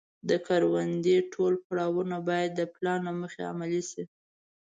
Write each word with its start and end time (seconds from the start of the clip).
د 0.29 0.31
کروندې 0.47 1.17
ټول 1.33 1.53
پړاوونه 1.65 2.17
باید 2.29 2.51
د 2.55 2.61
پلان 2.73 2.99
له 3.07 3.13
مخې 3.21 3.41
عملي 3.51 3.83
شي. 3.89 4.03